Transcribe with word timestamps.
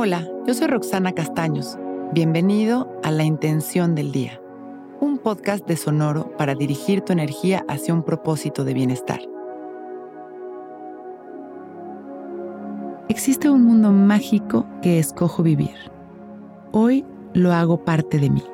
Hola, 0.00 0.28
yo 0.46 0.54
soy 0.54 0.68
Roxana 0.68 1.10
Castaños. 1.10 1.76
Bienvenido 2.12 2.88
a 3.02 3.10
La 3.10 3.24
Intención 3.24 3.96
del 3.96 4.12
Día, 4.12 4.40
un 5.00 5.18
podcast 5.18 5.66
de 5.66 5.76
Sonoro 5.76 6.36
para 6.36 6.54
dirigir 6.54 7.00
tu 7.00 7.12
energía 7.12 7.64
hacia 7.66 7.94
un 7.94 8.04
propósito 8.04 8.62
de 8.62 8.74
bienestar. 8.74 9.18
Existe 13.08 13.50
un 13.50 13.64
mundo 13.64 13.90
mágico 13.90 14.66
que 14.82 15.00
escojo 15.00 15.42
vivir. 15.42 15.74
Hoy 16.70 17.04
lo 17.34 17.52
hago 17.52 17.84
parte 17.84 18.20
de 18.20 18.30
mí. 18.30 18.44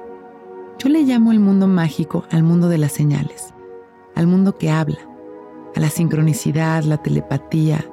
Yo 0.78 0.88
le 0.88 1.02
llamo 1.02 1.30
el 1.30 1.40
mundo 1.40 1.68
mágico 1.68 2.24
al 2.30 2.42
mundo 2.42 2.70
de 2.70 2.78
las 2.78 2.92
señales, 2.92 3.52
al 4.14 4.26
mundo 4.26 4.56
que 4.56 4.70
habla, 4.70 5.00
a 5.76 5.80
la 5.80 5.90
sincronicidad, 5.90 6.84
la 6.84 7.02
telepatía, 7.02 7.84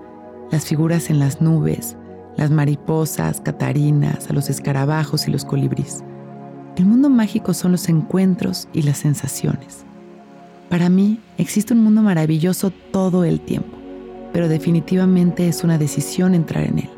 las 0.51 0.63
figuras 0.63 1.09
en 1.09 1.19
las 1.19 1.41
nubes, 1.41 1.97
las 2.37 2.51
mariposas, 2.51 3.41
catarinas, 3.41 4.29
a 4.29 4.33
los 4.33 4.49
escarabajos 4.49 5.27
y 5.27 5.31
los 5.31 5.45
colibríes. 5.45 6.03
El 6.77 6.85
mundo 6.85 7.09
mágico 7.09 7.53
son 7.53 7.73
los 7.73 7.89
encuentros 7.89 8.67
y 8.73 8.83
las 8.83 8.99
sensaciones. 8.99 9.85
Para 10.69 10.89
mí 10.89 11.19
existe 11.37 11.73
un 11.73 11.83
mundo 11.83 12.01
maravilloso 12.01 12.71
todo 12.91 13.25
el 13.25 13.41
tiempo, 13.41 13.77
pero 14.31 14.47
definitivamente 14.47 15.47
es 15.47 15.63
una 15.63 15.77
decisión 15.77 16.33
entrar 16.33 16.65
en 16.65 16.79
él. 16.79 16.89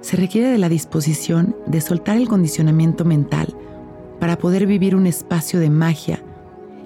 Se 0.00 0.16
requiere 0.16 0.48
de 0.48 0.58
la 0.58 0.68
disposición 0.68 1.56
de 1.66 1.80
soltar 1.80 2.18
el 2.18 2.28
condicionamiento 2.28 3.04
mental 3.04 3.56
para 4.20 4.36
poder 4.36 4.66
vivir 4.66 4.94
un 4.94 5.06
espacio 5.06 5.60
de 5.60 5.70
magia 5.70 6.22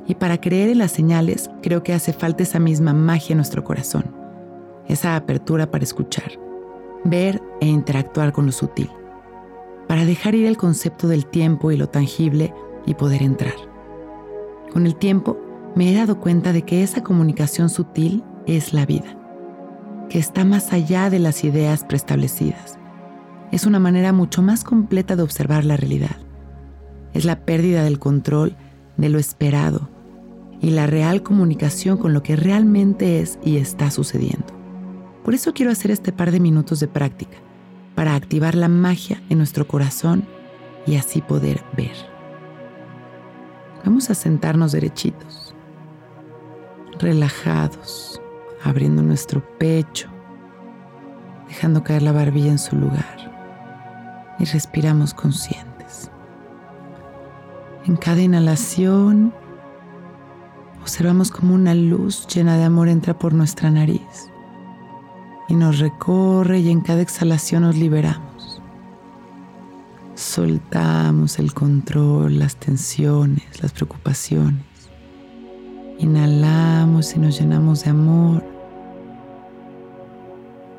y 0.07 0.15
para 0.15 0.41
creer 0.41 0.71
en 0.71 0.79
las 0.79 0.93
señales 0.93 1.51
creo 1.63 1.83
que 1.83 1.93
hace 1.93 2.13
falta 2.13 2.43
esa 2.45 2.59
misma 2.59 2.93
magia 2.93 3.33
en 3.35 3.39
nuestro 3.39 3.65
corazón, 3.65 4.05
esa 4.87 5.17
apertura 5.17 5.71
para 5.71 5.85
escuchar 5.85 6.33
ver 7.05 7.43
e 7.61 7.67
interactuar 7.67 8.33
con 8.33 8.47
lo 8.47 8.53
sutil, 8.53 8.91
para 9.89 10.05
dejar 10.05 10.35
ir 10.35 10.47
el 10.47 10.57
concepto 10.57 11.09
del 11.09 11.27
tiempo 11.27 11.71
y 11.71 11.77
lo 11.77 11.89
tangible 11.89 12.55
y 12.87 12.95
poder 12.95 13.23
entrar. 13.23 13.55
Con 14.73 14.87
el 14.87 14.97
tiempo 14.97 15.39
me 15.75 15.91
he 15.91 15.95
dado 15.95 16.21
cuenta 16.21 16.53
de 16.53 16.63
que 16.63 16.83
esa 16.83 17.03
comunicación 17.03 17.69
sutil 17.69 18.23
es 18.47 18.73
la 18.73 18.87
vida, 18.87 19.17
que 20.09 20.19
está 20.19 20.45
más 20.45 20.73
allá 20.73 21.11
de 21.11 21.19
las 21.19 21.45
ideas 21.45 21.85
preestablecidas. 21.85 22.79
Es 23.51 23.67
una 23.67 23.79
manera 23.79 24.13
mucho 24.13 24.43
más 24.43 24.65
completa 24.65 25.17
de 25.17 25.23
observar 25.23 25.65
la 25.65 25.77
realidad. 25.77 26.17
Es 27.13 27.25
la 27.25 27.45
pérdida 27.45 27.85
del 27.85 27.99
control 27.99 28.57
de 28.97 29.09
lo 29.09 29.19
esperado 29.19 29.89
y 30.61 30.71
la 30.71 30.87
real 30.87 31.23
comunicación 31.23 31.99
con 31.99 32.15
lo 32.15 32.23
que 32.23 32.37
realmente 32.37 33.21
es 33.21 33.39
y 33.45 33.57
está 33.57 33.91
sucediendo. 33.91 34.62
Por 35.25 35.35
eso 35.35 35.53
quiero 35.55 35.71
hacer 35.71 35.91
este 35.91 36.13
par 36.13 36.33
de 36.33 36.41
minutos 36.41 36.81
de 36.81 36.89
práctica, 36.89 37.37
para 37.95 38.15
activar 38.17 38.55
la 38.55 38.69
magia 38.69 39.23
en 39.29 39.39
nuestro 39.39 39.69
corazón 39.69 40.25
y 40.87 40.97
así 40.97 41.21
poder 41.21 41.63
ver. 41.77 41.95
Vamos 43.85 44.11
a 44.11 44.15
sentarnos 44.15 44.73
derechitos, 44.73 45.55
relajados, 46.99 48.21
abriendo 48.65 49.03
nuestro 49.03 49.43
pecho, 49.59 50.09
dejando 51.49 51.85
caer 51.85 52.03
la 52.03 52.13
barbilla 52.13 52.51
en 52.51 52.59
su 52.59 52.77
lugar 52.77 53.31
y 54.39 54.45
respiramos 54.45 55.15
conscientes. 55.15 56.11
En 57.85 57.97
cada 57.97 58.23
inhalación, 58.23 59.33
observamos 60.81 61.31
como 61.31 61.55
una 61.55 61.75
luz 61.75 62.27
llena 62.27 62.57
de 62.57 62.65
amor 62.65 62.89
entra 62.89 63.17
por 63.17 63.35
nuestra 63.35 63.71
nariz 63.71 64.32
y 65.49 65.55
nos 65.55 65.79
recorre 65.79 66.61
y 66.61 66.71
en 66.71 66.81
cada 66.81 67.03
exhalación 67.03 67.63
nos 67.63 67.77
liberamos. 67.77 68.61
Soltamos 70.15 71.39
el 71.39 71.53
control, 71.53 72.39
las 72.39 72.57
tensiones, 72.57 73.63
las 73.63 73.73
preocupaciones. 73.73 74.63
Inhalamos 75.99 77.15
y 77.15 77.19
nos 77.19 77.39
llenamos 77.39 77.85
de 77.85 77.91
amor. 77.91 78.45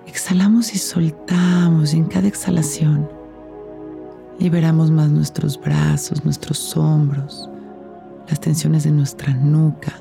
Exhalamos 0.08 0.74
y 0.74 0.78
soltamos 0.78 1.94
y 1.94 1.98
en 1.98 2.06
cada 2.06 2.28
exhalación 2.28 3.10
liberamos 4.40 4.92
más 4.92 5.10
nuestros 5.10 5.60
brazos, 5.60 6.24
nuestros 6.26 6.76
hombros, 6.76 7.50
las 8.28 8.40
tensiones 8.40 8.84
de 8.84 8.92
nuestra 8.92 9.34
nuca 9.34 9.94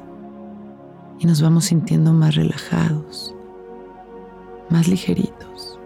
y 1.18 1.26
nos 1.26 1.40
vamos 1.40 1.66
sintiendo 1.66 2.12
más 2.12 2.34
relajados 2.34 3.34
más 4.72 4.88
ligeritos. 4.88 5.78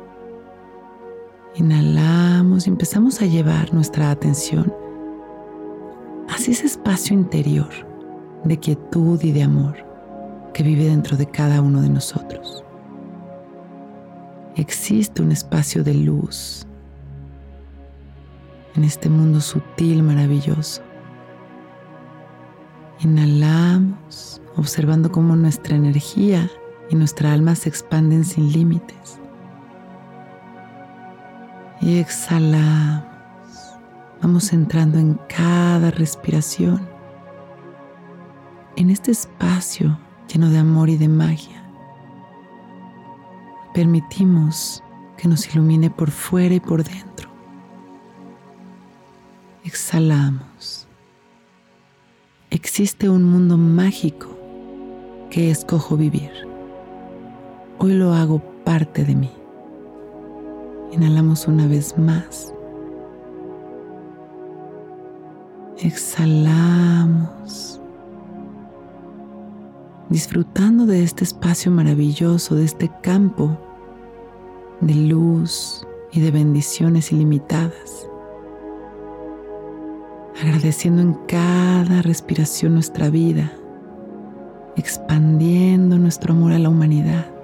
Inhalamos 1.57 2.67
y 2.67 2.71
empezamos 2.71 3.21
a 3.21 3.27
llevar 3.27 3.75
nuestra 3.75 4.11
atención 4.11 4.73
hacia 6.29 6.53
ese 6.53 6.67
espacio 6.67 7.15
interior 7.15 7.69
de 8.45 8.59
quietud 8.59 9.21
y 9.23 9.33
de 9.33 9.43
amor 9.43 9.77
que 10.55 10.63
vive 10.63 10.85
dentro 10.85 11.17
de 11.17 11.27
cada 11.27 11.61
uno 11.61 11.81
de 11.83 11.89
nosotros. 11.89 12.65
Existe 14.55 15.21
un 15.21 15.33
espacio 15.33 15.83
de 15.83 15.95
luz 15.95 16.67
en 18.75 18.85
este 18.85 19.09
mundo 19.09 19.41
sutil, 19.41 20.03
maravilloso. 20.03 20.83
Inhalamos, 23.01 24.41
observando 24.57 25.11
cómo 25.11 25.35
nuestra 25.37 25.77
energía 25.77 26.49
y 26.91 26.97
nuestra 26.97 27.33
alma 27.33 27.55
se 27.55 27.69
expanden 27.69 28.25
sin 28.25 28.53
límites. 28.53 29.19
Y 31.81 31.99
exhalamos. 31.99 33.05
Vamos 34.23 34.53
entrando 34.53 34.99
en 34.99 35.19
cada 35.29 35.91
respiración, 35.91 36.89
en 38.77 38.91
este 38.91 39.11
espacio 39.11 39.99
lleno 40.27 40.51
de 40.51 40.59
amor 40.59 40.89
y 40.89 40.97
de 40.97 41.09
magia. 41.09 41.63
Permitimos 43.75 44.83
que 45.17 45.29
nos 45.29 45.47
ilumine 45.55 45.91
por 45.91 46.11
fuera 46.11 46.55
y 46.55 46.61
por 46.61 46.83
dentro. 46.83 47.29
Exhalamos. 49.65 50.87
Existe 52.51 53.09
un 53.09 53.25
mundo 53.25 53.57
mágico 53.57 54.29
que 55.31 55.51
escojo 55.51 55.97
vivir. 55.97 56.56
Hoy 57.79 57.93
lo 57.93 58.15
hago 58.15 58.41
parte 58.65 59.05
de 59.05 59.15
mí. 59.15 59.31
Inhalamos 60.93 61.47
una 61.47 61.67
vez 61.67 61.99
más. 61.99 62.55
Exhalamos. 65.81 67.79
Disfrutando 70.09 70.87
de 70.87 71.03
este 71.03 71.25
espacio 71.25 71.71
maravilloso, 71.71 72.55
de 72.55 72.65
este 72.65 72.91
campo 73.03 73.59
de 74.81 74.95
luz 74.95 75.87
y 76.13 76.21
de 76.21 76.31
bendiciones 76.31 77.13
ilimitadas. 77.13 78.09
Agradeciendo 80.43 81.03
en 81.03 81.13
cada 81.29 82.01
respiración 82.01 82.73
nuestra 82.73 83.11
vida, 83.11 83.53
expandiendo 84.77 85.99
nuestro 85.99 86.33
amor 86.33 86.53
a 86.53 86.59
la 86.59 86.71
humanidad 86.71 87.36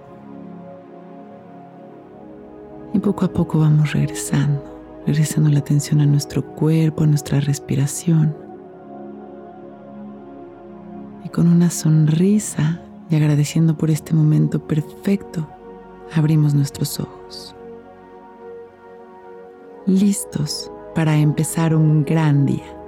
poco 3.01 3.25
a 3.25 3.33
poco 3.33 3.59
vamos 3.59 3.93
regresando, 3.93 4.63
regresando 5.07 5.49
la 5.51 5.61
atención 5.61 6.01
a 6.01 6.07
nuestro 6.07 6.45
cuerpo, 6.45 7.05
a 7.05 7.07
nuestra 7.07 7.41
respiración. 7.41 8.37
Y 11.25 11.29
con 11.31 11.47
una 11.47 11.71
sonrisa 11.71 12.81
y 13.09 13.17
agradeciendo 13.17 13.77
por 13.77 13.91
este 13.91 14.15
momento 14.15 14.67
perfecto, 14.67 15.49
abrimos 16.15 16.55
nuestros 16.55 17.01
ojos. 17.01 17.55
Listos 19.87 20.71
para 20.95 21.17
empezar 21.17 21.75
un 21.75 22.05
gran 22.05 22.47
día. 22.47 22.82